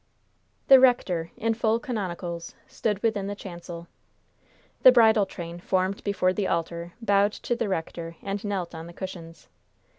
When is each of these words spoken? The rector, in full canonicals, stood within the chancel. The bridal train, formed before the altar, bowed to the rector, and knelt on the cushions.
The 0.67 0.79
rector, 0.79 1.29
in 1.37 1.53
full 1.53 1.79
canonicals, 1.79 2.55
stood 2.65 3.03
within 3.03 3.27
the 3.27 3.35
chancel. 3.35 3.87
The 4.81 4.91
bridal 4.91 5.27
train, 5.27 5.59
formed 5.59 6.03
before 6.03 6.33
the 6.33 6.47
altar, 6.47 6.93
bowed 7.03 7.33
to 7.33 7.55
the 7.55 7.69
rector, 7.69 8.15
and 8.23 8.43
knelt 8.43 8.73
on 8.73 8.87
the 8.87 8.93
cushions. 8.93 9.47